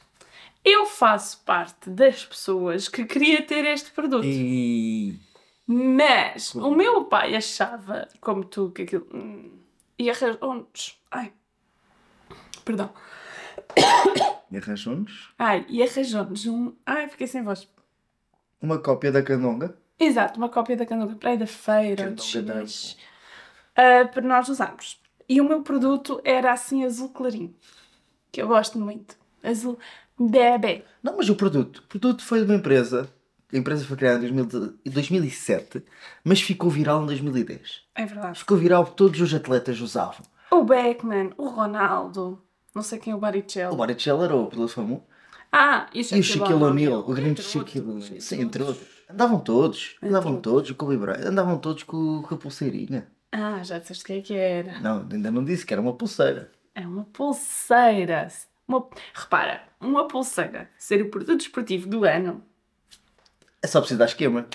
[0.64, 4.24] Eu faço parte das pessoas que queria ter este produto.
[4.24, 5.18] E.
[5.66, 9.06] Mas o meu pai achava, como tu, que aquilo.
[9.12, 9.58] hum,
[9.98, 10.98] E arranjou-nos.
[11.10, 11.32] Ai.
[12.64, 12.90] Perdão.
[14.50, 16.74] E arranjou-nos Ai, e arranjou-nos um.
[16.86, 17.68] Ai, fiquei sem voz.
[18.60, 19.76] uma cópia da Candonga.
[19.98, 22.96] Exato, uma cópia da Candonga para aí da feira, de X,
[23.76, 25.00] ah, para nós usarmos.
[25.28, 27.54] E o meu produto era assim azul clarinho,
[28.32, 29.16] que eu gosto muito.
[29.42, 29.78] Azul
[30.18, 30.84] bebê.
[31.02, 31.78] Não, mas o produto.
[31.78, 33.08] O produto foi de uma empresa.
[33.52, 35.84] A empresa foi criada em 2000 em 2007,
[36.24, 37.82] mas ficou viral em 2010.
[37.94, 38.38] É verdade.
[38.38, 40.22] Ficou viral porque todos os atletas usavam.
[40.50, 42.42] O Beckman, o Ronaldo,
[42.74, 43.74] não sei quem é o Baricello.
[43.74, 45.02] O Baricello era o piloto famoso.
[45.52, 48.06] Ah, e o E o Shaquille Shaquille O'Neal, o grande entre Shaquille O'Neal.
[48.06, 48.88] entre Sim, entre outros.
[49.08, 49.96] Andavam todos.
[50.02, 50.52] Andavam outros.
[50.52, 50.70] todos.
[50.70, 51.24] O Kobe Bryant.
[51.26, 53.06] Andavam todos com, com a pulseirinha.
[53.30, 54.80] Ah, já disseste o que é que era.
[54.80, 56.50] Não, ainda não disse que era uma pulseira.
[56.74, 58.28] É uma pulseira.
[58.66, 58.86] Uma...
[59.12, 62.42] Repara, uma pulseira ser o produto desportivo do ano.
[63.62, 64.46] É só preciso dar esquema.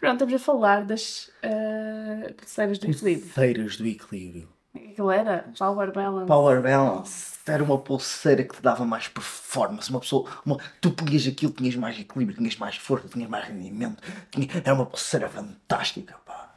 [0.00, 3.26] Pronto, estamos a falar das ah, pulseiras do equilíbrio.
[3.26, 4.48] Pulseiras do equilíbrio.
[4.74, 6.26] Aquilo era Power Balance.
[6.28, 7.38] Power Balance.
[7.46, 9.90] Era uma pulseira que te dava mais performance.
[9.90, 10.30] Uma pessoa.
[10.44, 10.58] Uma...
[10.80, 14.00] Tu punhas aquilo, tinhas mais equilíbrio, tinhas mais força, tinhas mais rendimento.
[14.30, 16.47] tinha- Era uma pulseira fantástica, pá.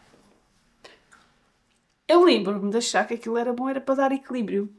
[2.12, 4.70] Eu lembro-me de achar que aquilo era bom, era para dar equilíbrio.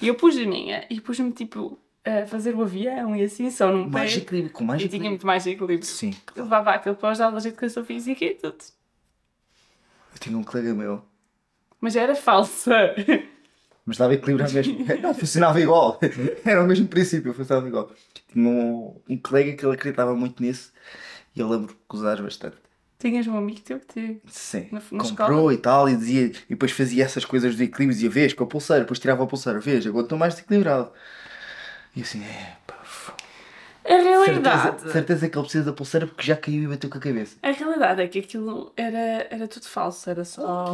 [0.00, 3.70] E eu pus a minha e pus-me tipo a fazer o avião e assim, só
[3.70, 3.98] num pé.
[4.00, 5.10] Mais equilíbrio, com mais E tinha equilíbrio.
[5.10, 5.84] muito mais equilíbrio.
[5.86, 6.12] Sim.
[6.36, 8.56] Levava aquilo para as aulas de educação física e tudo.
[10.12, 11.02] Eu tinha um colega meu,
[11.80, 12.94] Mas era falsa.
[13.86, 14.84] mas dava equilíbrio mesmo.
[15.00, 15.98] Não, funcionava igual.
[16.44, 17.90] Era o mesmo princípio, funcionava igual.
[18.28, 20.72] Tinha um, um colega que ele acreditava muito nisso
[21.34, 22.56] e eu lembro que usar bastante.
[23.02, 24.20] Tinhas um amigo teu que te...
[24.28, 24.68] Sim.
[24.70, 28.08] Na- na Comprou e tal, e dizia, e depois fazia essas coisas de equilíbrio, dizia,
[28.08, 30.92] vês, com a pulseira, depois tirava a pulseira, vês, agora estou mais desequilibrado.
[31.96, 32.78] E assim, é, pá,
[33.84, 34.62] A realidade.
[34.62, 37.36] certeza, certeza que ele precisa da pulseira porque já caiu e bateu com a cabeça.
[37.42, 40.72] A realidade é que aquilo era, era tudo falso, era só.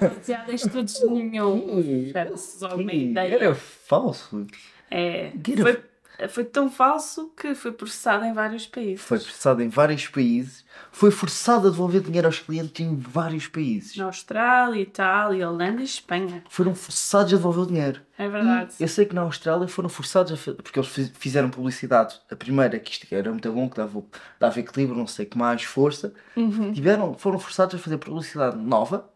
[0.00, 2.10] Baseado em estudos nenhum.
[2.16, 3.34] Era só uma ideia.
[3.34, 4.46] Era falso.
[4.90, 5.82] É, Era- foi,
[6.28, 9.00] foi tão falso que foi processado em vários países.
[9.04, 13.96] Foi processado em vários países, foi forçado a devolver dinheiro aos clientes em vários países.
[13.96, 16.42] Na Austrália, Itália, Holanda e Espanha.
[16.48, 18.00] Foram forçados a devolver o dinheiro.
[18.18, 18.74] É verdade.
[18.80, 22.18] Eu sei que na Austrália foram forçados a porque eles fiz- fizeram publicidade.
[22.30, 24.02] A primeira, que isto era muito bom, que dava,
[24.40, 26.14] dava equilíbrio, não sei que mais, força.
[26.34, 26.72] Uhum.
[26.72, 29.10] Tiveram, foram forçados a fazer publicidade nova,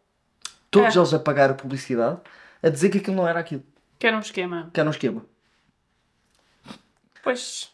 [0.70, 0.98] todos É.
[0.98, 2.20] eles a pagar a publicidade,
[2.62, 3.62] a dizer que aquilo não era aquilo,
[3.98, 4.70] Que era um esquema.
[4.72, 5.24] que era um esquema.
[7.22, 7.70] Pois.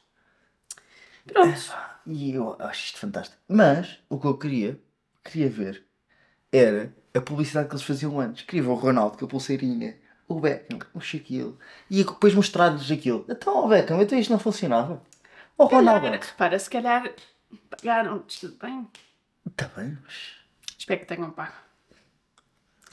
[1.27, 1.59] Pronto.
[2.07, 3.41] E eu acho isto fantástico.
[3.49, 4.81] Mas o que eu queria,
[5.25, 5.85] queria ver,
[6.53, 8.45] era a publicidade que eles faziam antes.
[8.45, 9.97] Queria ver o Ronaldo com a pulseirinha,
[10.29, 11.57] o Beckham, o Shaquille,
[11.91, 13.25] e depois mostrar-lhes aquilo.
[13.29, 15.03] Então, o Beckham, então isto não funcionava.
[15.59, 16.07] O Ronaldo.
[16.07, 17.15] Calhar, repara, se calhar
[17.71, 18.89] pagaram tudo bem.
[19.47, 20.37] Está bem, mas.
[20.79, 21.55] Espero que tenham pago.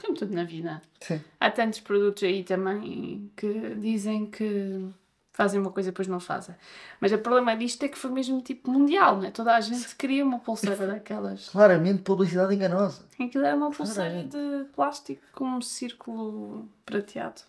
[0.00, 0.82] Como tudo na vida.
[1.00, 1.22] Sim.
[1.38, 4.90] Há tantos produtos aí também que dizem que
[5.34, 6.54] fazem uma coisa e depois não fazem.
[7.00, 9.30] Mas o problema disto é que foi mesmo tipo mundial, não é?
[9.30, 11.50] Toda a gente queria uma pulseira daquelas.
[11.50, 13.04] Claramente publicidade enganosa.
[13.20, 17.42] Aquilo era uma pulseira de plástico com um círculo prateado.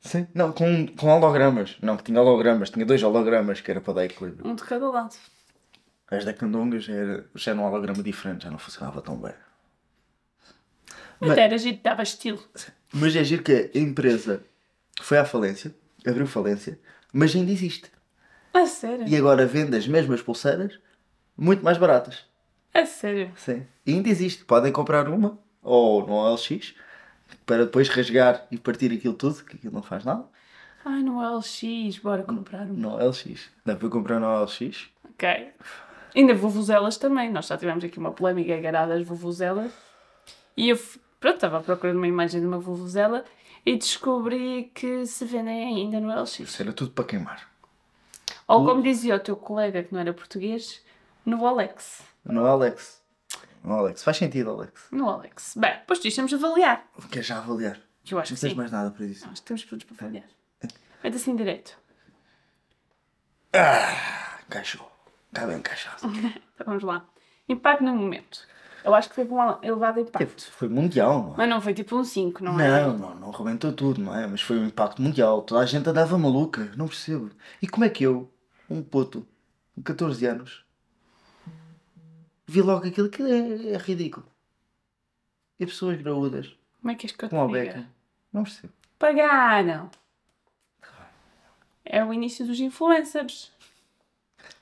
[0.00, 0.26] Sim.
[0.34, 1.76] Não, com, com hologramas.
[1.80, 2.68] Não, que tinha hologramas.
[2.70, 4.46] Tinha dois hologramas que era para dar equilíbrio.
[4.50, 5.14] Um de cada lado.
[6.10, 9.34] As da Candonga já era, já era um holograma diferente, já não funcionava tão bem.
[11.20, 12.42] Mas- Até era giro, dava estilo.
[12.92, 14.42] Mas é giro que a empresa
[15.02, 15.72] foi à falência,
[16.06, 16.80] abriu falência,
[17.12, 17.90] mas ainda existe.
[18.52, 19.06] A sério?
[19.06, 20.78] E agora vende as mesmas pulseiras
[21.36, 22.24] muito mais baratas.
[22.74, 23.32] A sério?
[23.36, 23.66] Sim.
[23.86, 24.44] E ainda existe.
[24.44, 26.74] Podem comprar uma ou no OLX
[27.46, 30.24] para depois rasgar e partir aquilo tudo, que aquilo não faz nada.
[30.84, 32.74] Ai, no LX, bora comprar um.
[32.74, 33.50] No OLX.
[33.64, 34.88] Dá para comprar no OLX.
[35.10, 35.52] Ok.
[36.14, 37.30] Ainda vuvuzelas também.
[37.30, 39.72] Nós já tivemos aqui uma polémica agarrada às vuvuzelas.
[40.56, 40.78] E eu,
[41.18, 43.24] pronto, estava à procura de uma imagem de uma vuvuzela
[43.64, 46.40] e descobri que se vendem ainda no LX.
[46.40, 47.48] Isso era tudo para queimar.
[48.46, 50.84] Ou como dizia o teu colega que não era português,
[51.24, 52.02] no Alex.
[52.24, 53.00] No Alex.
[53.62, 54.02] No Alex.
[54.02, 54.88] Faz sentido, Alex.
[54.90, 55.54] No Alex.
[55.56, 56.84] Bem, depois disto temos avaliar.
[57.10, 57.78] Quer já avaliar?
[58.10, 58.56] Eu acho Não que tens sim.
[58.56, 59.26] mais nada para isso.
[59.26, 60.28] Nós temos produtos para avaliar.
[61.04, 61.78] Mete assim direito.
[64.46, 64.90] Encaixou.
[65.28, 66.02] Está bem encaixado.
[66.60, 67.06] Então vamos lá.
[67.48, 68.46] Impacto no momento.
[68.82, 70.50] Eu acho que teve um elevado impacto.
[70.52, 71.36] Foi mundial, não é?
[71.38, 72.82] Mas não foi tipo um 5, não é?
[72.82, 74.26] Não, não, não arrebentou tudo, não é?
[74.26, 75.42] Mas foi um impacto mundial.
[75.42, 77.30] Toda a gente andava maluca, não percebo.
[77.60, 78.30] E como é que eu,
[78.68, 79.26] um puto,
[79.74, 80.64] com 14 anos,
[82.46, 84.26] vi logo aquilo que é, é ridículo.
[85.58, 87.86] E pessoas graúdas, Como é que és que eu te com beca,
[88.32, 88.72] não percebo.
[88.98, 89.90] Pagaram.
[91.84, 93.52] É o início dos influencers.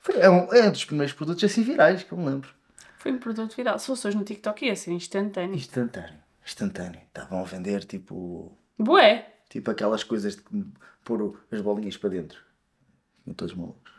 [0.01, 2.58] Foi, é, um, é um dos primeiros produtos assim virais que eu me lembro.
[2.99, 3.79] Foi um produto viral.
[3.79, 5.55] Se fosse hoje no TikTok ia ser instantâneo.
[5.55, 6.99] Instantâneo, instantâneo.
[7.07, 9.25] Estavam a vender tipo, Bué!
[9.49, 10.43] tipo aquelas coisas de
[11.05, 12.43] pôr as bolinhas para dentro.
[13.19, 13.93] Estão todos malucos.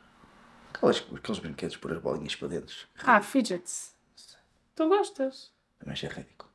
[0.75, 2.77] Aquelas, aqueles brinquedos de pôr as bolinhas para dentro.
[3.03, 3.97] Ah, fidgets.
[4.77, 5.51] Tu gostas?
[5.85, 6.51] Mas é ridículo.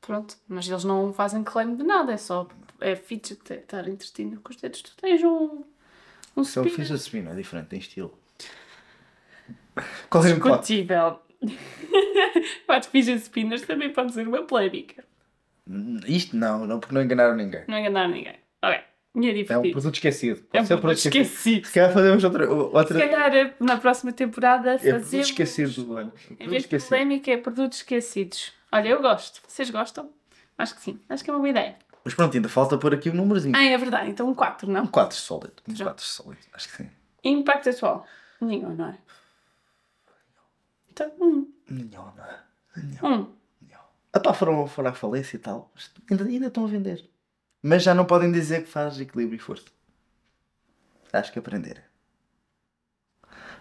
[0.00, 0.36] Pronto.
[0.46, 2.12] Mas eles não fazem claim de nada.
[2.12, 2.48] É só...
[2.80, 3.52] É fidget.
[3.52, 4.82] É estar entretido com os dedos.
[4.82, 5.64] Tu tens um...
[6.36, 6.76] Um Só spinner.
[6.76, 8.16] fiz a spin, é diferente, tem estilo.
[10.08, 10.34] Qual é o?
[10.34, 11.20] Discutível.
[12.66, 15.04] Quatro fidget spinners também pode ser uma polémica.
[16.06, 17.64] Isto não, não, porque não enganaram ninguém.
[17.68, 18.36] Não enganar ninguém.
[18.62, 18.80] Ok.
[19.20, 20.40] E é É um produto esquecido.
[20.40, 21.66] É um Pode ser produto esquecido.
[21.66, 22.46] Se calhar fazemos outra.
[22.46, 23.08] Se outra...
[23.08, 25.28] calhar na próxima temporada É produto fazemos...
[25.28, 26.12] esquecido do ano.
[26.30, 28.52] Em Produto vez de polémica, é produtos esquecidos.
[28.70, 29.40] Olha, eu gosto.
[29.46, 30.10] Vocês gostam?
[30.56, 31.00] Acho que sim.
[31.08, 31.76] Acho que é uma boa ideia.
[32.04, 33.56] Mas pronto, ainda falta pôr aqui um númerozinho.
[33.56, 34.10] Ah, é verdade.
[34.10, 34.86] Então um 4, não?
[34.86, 35.54] 4 sólido.
[35.68, 35.86] Um Já.
[35.86, 36.40] 4 sólido.
[36.52, 36.90] Acho que sim.
[37.24, 38.06] Impacto atual.
[38.40, 38.98] Nenhum, não é?
[40.98, 41.52] Então, um.
[41.70, 42.14] Não,
[43.00, 43.10] não.
[43.10, 43.38] Um.
[44.12, 45.72] Ah pá, foram, foram à falência e tal.
[46.10, 47.08] Ainda, ainda estão a vender.
[47.62, 49.66] Mas já não podem dizer que faz equilíbrio e força.
[51.12, 51.82] Acho que aprenderam.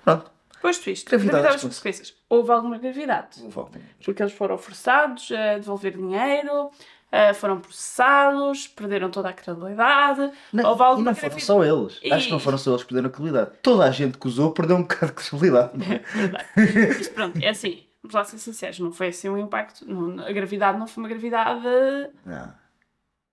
[0.04, 0.32] Pronto.
[0.62, 1.10] Posto isto.
[1.10, 2.16] Gravidade Gravidade das das consequências.
[2.30, 3.42] Houve alguma gravidade.
[3.42, 3.80] Vou voltar.
[4.04, 6.72] Porque eles foram forçados a devolver dinheiro,
[7.12, 10.32] ah, foram processados, perderam toda a credibilidade.
[10.52, 12.00] Não, houve e alguma não foram só eles.
[12.04, 13.58] E- Acho que não foram só eles que perderam a credibilidade.
[13.62, 15.72] Toda a gente que usou perdeu um bocado de credibilidade.
[16.14, 16.46] Verdade.
[16.98, 19.86] Mas pronto, é assim, vamos lá ser sinceros, não foi assim um impacto.
[19.86, 21.62] não- a gravidade não foi uma gravidade
[22.26, 22.54] Não,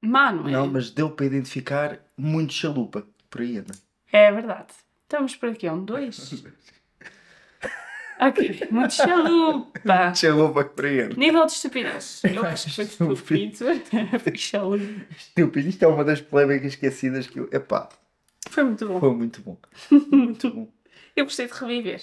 [0.03, 0.53] má, não é?
[0.53, 3.05] não mas deu para identificar muito chalupa.
[3.31, 3.75] Por aí anda.
[4.13, 4.69] É verdade.
[5.03, 6.45] Estamos por aqui, um, dois.
[8.21, 10.15] ok, muito chalupa.
[10.15, 11.15] Chalupa aí anda.
[11.17, 12.23] Nível de estupidez.
[12.25, 13.57] Eu acho que foi estúpido.
[14.23, 14.85] foi chalupa.
[15.17, 15.69] Estúpido.
[15.69, 17.49] Isto é uma das polémicas esquecidas que eu...
[17.53, 17.89] Epá,
[18.51, 19.01] Foi muito bom.
[19.01, 19.57] foi muito bom.
[20.11, 20.69] Muito bom.
[21.17, 22.03] Eu gostei de reviver.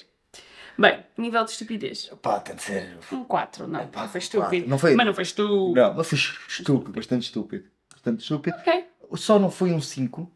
[0.78, 2.10] Bem, nível de estupidez.
[2.12, 2.98] Epá, tem de ser...
[3.12, 3.82] Um 4, não.
[3.82, 4.68] Epá, não foi estúpido.
[4.70, 5.74] Não foi- Mas não foi estúpido.
[5.82, 6.92] Não, mas foi estúpido.
[6.94, 7.66] Bastante estúpido.
[7.94, 8.58] Bastante estúpido.
[8.58, 8.86] Ok.
[9.16, 10.32] Só não foi um 5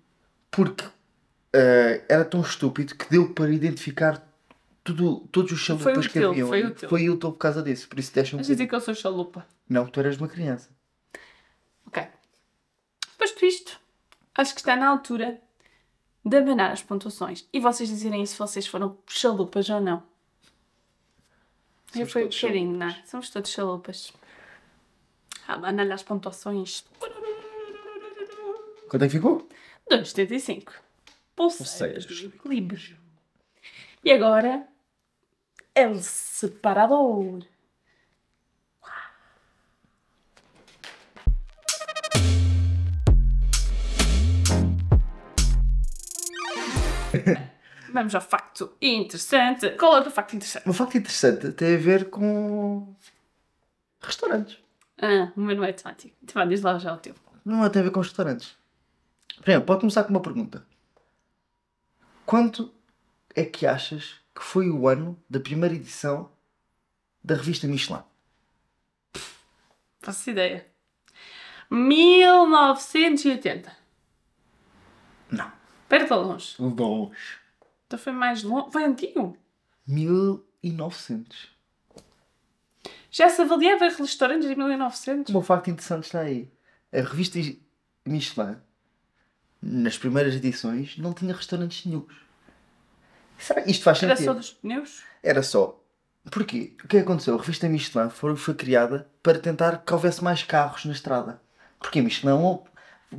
[0.52, 0.84] porque
[1.54, 4.22] eh, era tão estúpido que deu para identificar
[4.86, 6.48] tudo, todos os chalupas que haviam.
[6.48, 6.90] foi útil.
[6.90, 7.90] Foi útil por causa disso.
[7.90, 9.46] Por isso deixa um Mas dizer que eu sou chalupa.
[9.68, 10.70] Não, tu eras uma criança.
[11.88, 12.08] Ok.
[13.18, 13.80] Posto isto,
[14.36, 15.42] acho que está na altura
[16.24, 17.48] de abanar as pontuações.
[17.52, 20.04] E vocês dizerem se vocês foram chalupas ou não.
[21.96, 23.04] Eu Somos fui um bocadinho, não é?
[23.06, 24.14] Somos todos chalupas.
[25.48, 26.86] Abanar as pontuações.
[28.88, 29.50] Quanto é que ficou?
[29.90, 30.74] 2,75.
[31.36, 32.34] Pulseiras Pulseiras.
[32.36, 32.98] equilíbrio.
[34.04, 34.68] E agora,
[35.76, 37.46] el separador.
[47.94, 49.70] Vamos ao facto interessante.
[49.72, 50.68] Qual é o facto interessante?
[50.68, 52.96] Um facto interessante tem a ver com
[54.02, 54.58] restaurantes.
[55.02, 56.16] Ah, o meu não é temático.
[56.24, 57.14] Então vá, diz lá já o teu.
[57.44, 58.58] Não tem a ver com restaurantes.
[59.42, 60.66] Primeiro, pode começar com uma pergunta.
[62.26, 62.74] Quanto
[63.36, 66.30] é que achas que foi o ano da primeira edição
[67.24, 68.04] da revista Michelin?
[70.02, 70.68] Faço ideia.
[71.72, 73.76] 1980.
[75.32, 75.52] Não.
[75.90, 76.56] Perto ou longe?
[76.60, 77.40] Longe.
[77.88, 78.72] Então foi mais longe.
[78.72, 79.36] Foi antigo.
[79.88, 81.50] 1900.
[83.10, 85.34] Já se avaliava restaurantes em 1900?
[85.34, 86.52] Um facto interessante está aí.
[86.92, 87.40] A revista
[88.06, 88.58] Michelin,
[89.62, 92.25] nas primeiras edições, não tinha restaurantes nenhums.
[93.38, 94.34] Será que isto faz Era sentido?
[94.34, 95.04] só dos pneus?
[95.24, 95.80] Era só.
[96.32, 96.74] Porquê?
[96.84, 97.36] O que aconteceu?
[97.36, 101.40] A revista Michelin foi, foi criada para tentar que houvesse mais carros na estrada.
[101.80, 102.60] Porquê Michelin?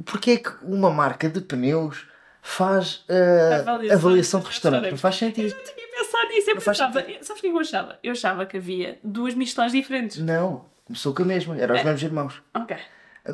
[0.05, 2.07] Porquê é que uma marca de pneus
[2.43, 4.91] faz uh, Avaliação avaliação, de restaurante?
[4.91, 5.49] Não faz sentido.
[5.49, 6.51] Eu não tinha pensado nisso.
[6.51, 6.93] Eu pensava.
[7.23, 7.99] Sabes o que eu achava?
[8.03, 10.19] Eu achava que havia duas Michelins diferentes.
[10.19, 10.65] Não.
[10.85, 11.57] Começou com a mesma.
[11.59, 11.85] Eram os É.
[11.85, 12.43] mesmos irmãos.
[12.55, 12.77] Ok.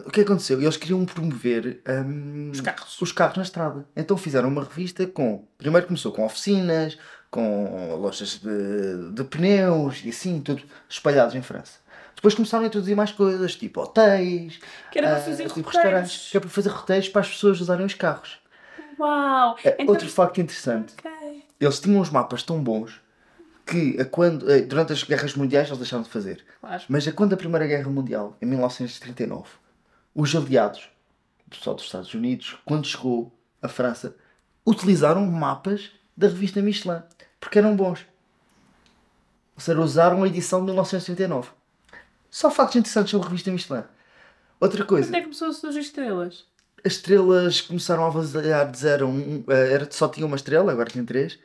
[0.07, 0.61] O que aconteceu?
[0.61, 3.01] Eles queriam promover hum, Os carros.
[3.01, 3.87] os carros na estrada.
[3.97, 5.45] Então fizeram uma revista com.
[5.59, 6.99] Primeiro começou com oficinas,
[7.31, 11.81] com lojas de, de pneus e assim, tudo espalhados em França.
[12.15, 14.61] Depois começaram a introduzir mais coisas, tipo hotéis,
[14.93, 15.75] Que era para ah, fazer tipo roteiros.
[15.75, 18.39] restaurantes, que é para fazer roteiros para as pessoas usarem os carros.
[18.99, 19.57] Uau!
[19.65, 21.45] É, Então- Outro facto interessante: Ok.
[21.61, 23.01] eles tinham uns mapas tão bons
[23.67, 26.45] que a quando, eh, durante as guerras mundiais eles deixaram de fazer.
[26.61, 26.83] Claro.
[26.89, 29.45] Mas a quando a Primeira Guerra Mundial, em 1939,
[30.15, 30.89] os aliados,
[31.47, 34.15] o pessoal dos Estados Unidos, quando chegou à França,
[34.67, 37.03] utilizaram mapas da revista Michelin,
[37.41, 38.07] porque eram bons.
[39.55, 41.51] Ou seja, usaram a edição de 1939.
[42.31, 43.85] Só factos interessantes sobre a revista Michelin.
[44.61, 46.45] Outra coisa, Quando é que começou a surgir estrelas?
[46.85, 50.91] as estrelas começaram a avaliar de 0 a 1, era, só tinha uma estrela, agora
[50.91, 51.39] tem três.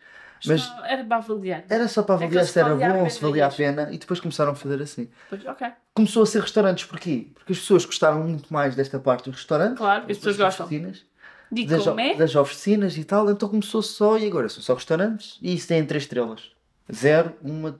[0.45, 1.63] Mas Não, era para avaliar.
[1.69, 4.51] era só para É avaliar se era bom, se valia a pena, e depois começaram
[4.51, 5.09] a fazer assim.
[5.29, 5.67] Pois, ok.
[5.93, 6.85] começou a ser restaurantes.
[6.85, 7.27] Porquê?
[7.33, 9.77] Porque as pessoas gostaram muito mais desta parte dos restaurantes.
[9.77, 10.65] Claro, as pessoas das gostam.
[10.67, 11.05] Oficinas,
[11.51, 12.17] De das, comer?
[12.17, 13.29] das oficinas e tal.
[13.29, 15.37] Então começou só e agora são só restaurantes.
[15.41, 16.51] E isso tem três estrelas.
[16.93, 17.79] Zero, uma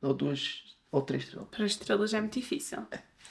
[0.00, 1.48] ou duas ou três estrelas.
[1.50, 2.78] Para estrelas é muito difícil.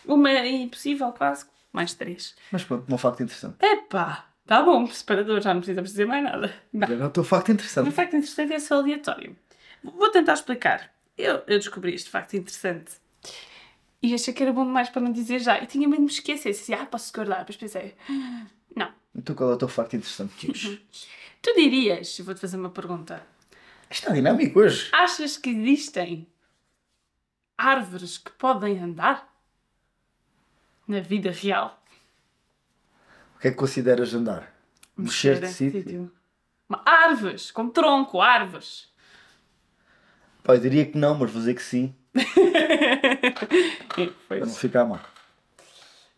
[0.06, 1.46] Uma é impossível, quase.
[1.74, 2.36] Mais três.
[2.52, 3.56] Mas pronto, um facto interessante.
[3.64, 4.26] Epá!
[4.46, 6.54] Tá bom, separador, já não precisamos dizer mais nada.
[6.74, 7.92] Bem, Agora o teu facto o interessante.
[7.92, 9.36] facto interessante é só aleatório.
[9.84, 10.94] Vou tentar explicar.
[11.18, 12.94] Eu, eu descobri este facto interessante.
[14.02, 15.62] E achei que era bom demais para não dizer já.
[15.62, 16.50] E tinha medo de me esquecer.
[16.50, 17.40] Assim, ah, posso guardar.
[17.40, 18.92] Depois pensei, "Ah, não.
[19.16, 20.80] Então qual é o teu facto interessante, Tios?
[21.42, 23.26] Tu dirias, vou-te fazer uma pergunta.
[23.90, 24.90] Está dinâmico hoje.
[24.94, 26.28] Achas que existem
[27.58, 29.30] árvores que podem andar?
[30.88, 31.81] Na vida real?
[33.42, 34.54] O que é que consideras andar?
[34.96, 36.12] Mexer de sítio?
[36.86, 38.88] Árvores, com tronco, árvores.
[40.44, 41.96] Pá, eu diria que não, mas vou dizer que sim.
[44.28, 45.00] Para não ficar mal.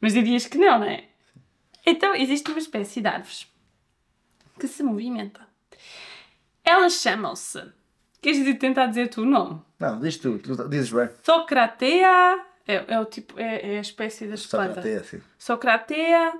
[0.02, 1.06] Mas dirias que não, não é?
[1.86, 3.48] Então, existe uma espécie de árvores
[4.60, 5.48] que se movimenta.
[6.64, 7.64] Elas chamam-se.
[8.22, 9.62] Queres dizer- tentar dizer tu o nome?
[9.80, 10.40] Não, diz tu.
[10.40, 11.10] Tu dizes bem.
[11.24, 14.74] Socratea É, é o tipo, é, é a espécie das plantas.
[14.76, 15.22] para ter assim.
[15.38, 16.34] Socratea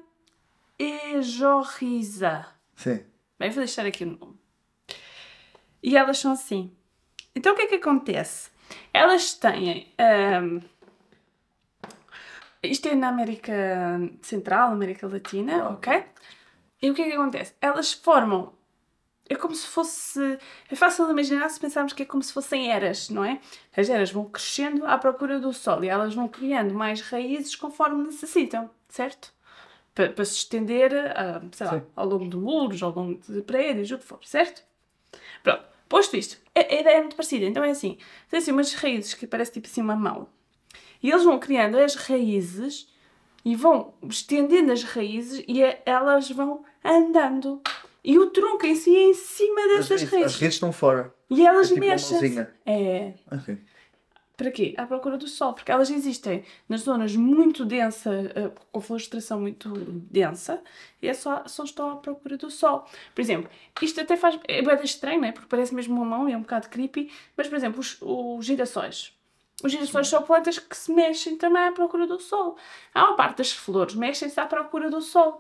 [0.84, 2.46] ejorriza.
[2.76, 3.04] Sim.
[3.40, 4.40] Bem, vou deixar aqui o nome.
[5.82, 6.72] E elas são assim.
[7.36, 8.52] Então o que é que acontece?
[8.94, 9.94] Elas têm.
[9.98, 10.60] ahm,
[12.62, 13.54] isto é na América
[14.22, 16.06] Central, América Latina, ok?
[16.82, 17.54] E o que é que acontece?
[17.60, 18.54] Elas formam.
[19.30, 20.38] É como se fosse.
[20.70, 23.40] É fácil de imaginar se pensarmos que é como se fossem eras, não é?
[23.76, 28.04] As eras vão crescendo à procura do sol e elas vão criando mais raízes conforme
[28.04, 29.34] necessitam, certo?
[29.96, 31.86] Para, para se estender, ah, sei lá, Sim.
[31.96, 34.64] ao longo de muros, ao longo de prédios, o que for, certo?
[35.44, 37.46] Pronto, posto isto, a, a ideia é muito parecida.
[37.46, 37.98] Então é assim:
[38.30, 40.28] tem assim umas raízes que parece tipo assim uma mão.
[41.02, 42.88] E eles vão criando as raízes
[43.46, 47.62] e vão estendendo as raízes e a- elas vão andando.
[48.04, 50.36] E o tronco em si é em cima As, dessas as raízes.
[50.40, 51.14] redes estão fora.
[51.30, 52.48] E elas é tipo mexem.
[52.66, 53.14] É.
[54.44, 54.74] Para quê?
[54.78, 59.70] À procura do sol, porque elas existem nas zonas muito densas, eh, com floração muito
[60.12, 60.62] densa,
[61.02, 62.86] e é só, só estão à procura do sol.
[63.16, 63.50] Por exemplo,
[63.82, 64.38] isto até faz.
[64.46, 65.32] É bem estranho, né?
[65.32, 68.46] Porque parece mesmo uma mão e é um bocado creepy, mas, por exemplo, os, os
[68.46, 69.18] girassóis.
[69.64, 72.58] Os girassóis são plantas que se mexem também à procura do sol.
[72.94, 75.40] Há uma parte das flores mexem-se à procura do sol.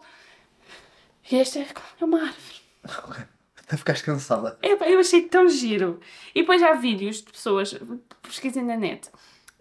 [1.30, 1.66] E esta é
[2.06, 3.28] uma árvore.
[3.74, 4.56] Até ficaste cansada.
[4.62, 6.00] Epá, eu achei tão giro.
[6.36, 7.76] E depois há vídeos de pessoas,
[8.22, 9.10] pesquisem na net,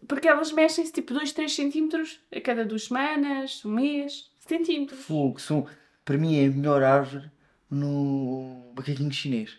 [0.06, 5.00] porque elas mexem-se tipo 2, 3 centímetros a cada duas semanas, um mês, centímetros.
[5.00, 5.66] Fogo, são,
[6.04, 7.30] para mim é a melhor árvore
[7.70, 9.56] no macaquinho chinês.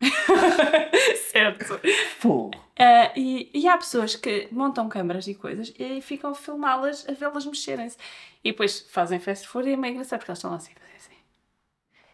[1.32, 1.80] certo.
[2.20, 2.52] Fogo.
[2.78, 7.12] Ah, e, e há pessoas que montam câmaras e coisas e ficam a filmá-las, a
[7.12, 7.96] vê-las mexerem-se.
[8.44, 10.74] E depois fazem fast forward e é meio engraçado porque elas estão lá assim.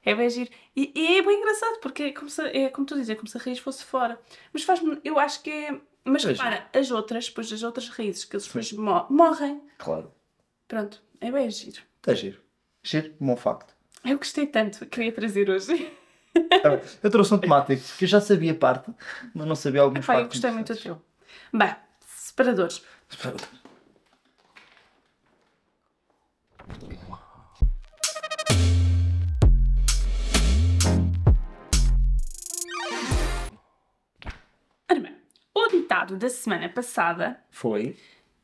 [0.05, 0.51] É bem giro.
[0.75, 3.29] E, e é bem engraçado porque é como, se, é como tu dizes, é como
[3.29, 4.19] se a raiz fosse fora.
[4.53, 5.81] Mas faz-me, eu acho que é.
[6.05, 6.37] Mas Pois.
[6.39, 9.61] repara, as outras, depois as outras raízes que eles depois mo- morrem.
[9.79, 10.13] Claro.
[10.67, 11.83] Pronto, é bem giro.
[11.99, 12.41] Está giro.
[12.83, 13.73] Giro, bom facto.
[14.05, 15.93] Eu gostei tanto, queria trazer hoje.
[17.03, 18.91] Eu trouxe um temático que eu já sabia parte,
[19.33, 21.01] mas não sabia alguns eu factos gostei muito do teu.
[21.53, 22.83] Bem, separadores.
[23.25, 23.37] Ora
[35.93, 37.97] ditado da semana passada, Foi?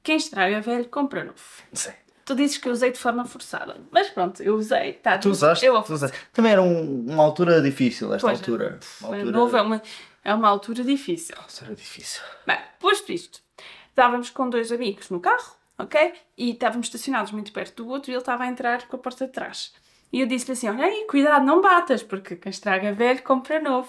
[0.03, 1.39] quem estraga velho compra novo.
[1.73, 1.93] Sim.
[2.25, 4.93] Tu dizes que eu usei de forma forçada, mas pronto, eu usei.
[4.95, 5.65] Tá, Tu usaste?
[5.65, 6.17] Eu tu usaste.
[6.33, 8.79] Também era um- uma altura difícil, esta Pois altura.
[9.01, 9.33] Uma altura...
[9.33, 9.83] novo é uma,
[10.23, 11.35] é uma altura difícil.
[11.41, 12.21] Nossa, era difícil.
[12.47, 13.41] Bem, posto isto,
[13.89, 16.13] estávamos com dois amigos no carro, ok?
[16.37, 19.27] E estávamos estacionados muito perto do outro e ele estava a entrar com a porta
[19.27, 19.73] de trás.
[20.13, 23.89] E eu disse-lhe assim: Olha aí, cuidado, não batas, porque quem estraga velho compra novo.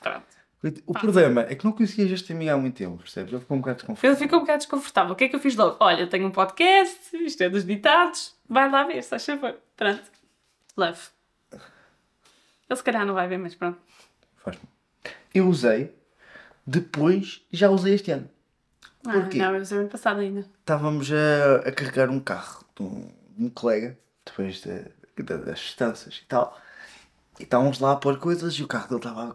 [0.00, 0.26] Pronto.
[0.86, 3.32] O problema é que não conhecias este amigo há muito tempo, percebes?
[3.32, 4.16] Ele ficou um bocado Ele desconfortável.
[4.18, 5.12] ficou um bocado desconfortável.
[5.12, 5.76] O que é que eu fiz logo?
[5.80, 9.56] Olha, eu tenho um podcast, isto é dos ditados, vai lá ver, se faz favor.
[9.76, 10.02] Pronto.
[10.76, 11.00] Love.
[11.52, 13.78] Ele se calhar não vai ver, mas pronto.
[14.36, 14.56] Faz
[15.34, 15.94] Eu usei,
[16.66, 18.28] depois já usei este ano.
[19.06, 19.36] Ah, Porquê?
[19.38, 20.46] não, eu usei ano passado ainda.
[20.60, 24.84] Estávamos a, a carregar um carro de um, de um colega, depois de-
[25.16, 26.58] de- das distâncias e tal.
[27.38, 29.34] E estávamos lá a pôr coisas e o carro dele estava.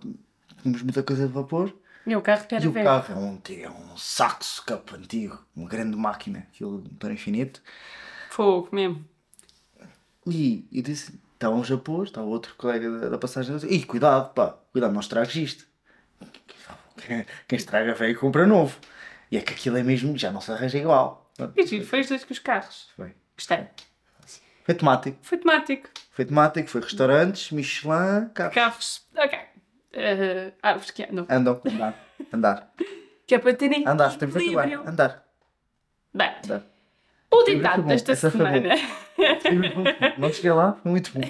[0.62, 1.74] Tínhamos muita coisa de vapor.
[2.06, 2.86] E o carro que era E o velho.
[2.86, 7.62] carro é um, é um saxo cup antigo, uma grande máquina, aquilo de motor infinito.
[8.30, 9.06] Fogo mesmo.
[10.26, 14.58] E eu disse, estávamos a pôr, está outro colega da, da passagem, Ih, cuidado, pá,
[14.72, 15.68] cuidado, não estragues isto.
[16.98, 18.78] Quem, quem estraga velho compra novo.
[19.32, 21.32] E é que aquilo é mesmo, já não se arranja igual.
[21.56, 22.90] E giro, foi os dois com os carros.
[22.96, 23.14] Foi.
[23.36, 23.68] Gostei.
[24.66, 25.18] Foi temático.
[25.22, 25.90] Foi temático.
[26.12, 28.54] Foi temático, foi restaurantes, Michelin, carros.
[28.54, 29.02] Carros.
[29.16, 29.39] Ok.
[30.00, 31.26] Uh, árvores que andam.
[31.30, 32.74] Andam, andar, andar.
[33.28, 34.88] Que é para terem Andar, temos que acabar.
[34.88, 35.24] Andar,
[36.14, 36.64] Bem, andar.
[37.30, 38.70] o ditado desta Essa semana.
[40.18, 41.22] Não cheguei lá, foi muito bom.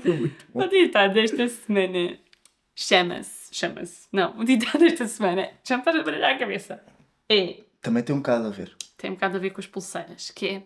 [0.00, 0.60] Foi muito bom.
[0.64, 2.18] o ditado desta semana
[2.74, 3.54] chama-se.
[3.54, 4.08] Chama-se.
[4.10, 5.50] Não, o ditado desta semana.
[5.62, 6.82] Já me faz baralhar a cabeça.
[7.28, 7.60] É.
[7.82, 8.74] Também tem um bocado a ver.
[8.96, 10.30] Tem um bocado a ver com as pulseiras.
[10.30, 10.62] Que é.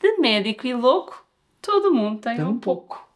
[0.00, 1.24] De médico e louco,
[1.60, 3.08] todo mundo tem, Tem um um pouco.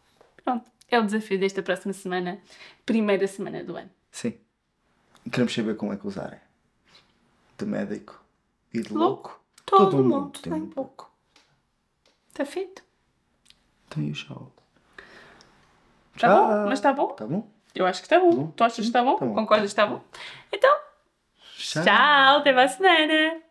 [0.45, 0.71] Pronto.
[0.89, 2.41] É o desafio desta próxima semana.
[2.85, 3.91] Primeira semana do ano.
[4.11, 4.39] Sim.
[5.31, 6.39] Queremos saber como é que usarem.
[7.59, 8.21] De médico
[8.73, 9.31] e de louco.
[9.31, 9.41] Louco.
[9.65, 11.11] Todo, Todo mundo, mundo tem um pouco.
[12.29, 12.83] Está feito?
[13.89, 14.53] Então e o tchau.
[16.15, 16.65] Está bom?
[16.67, 17.09] Mas está bom?
[17.09, 17.51] Tá bom?
[17.75, 18.31] Eu acho que está bom.
[18.31, 18.51] bom.
[18.53, 19.17] Tu achas que está bom?
[19.17, 19.35] Tá bom.
[19.35, 20.03] Concordas que está bom?
[20.53, 20.75] Então,
[21.57, 21.85] Tchau.
[21.85, 22.39] tchau.
[22.39, 23.43] Até a semana.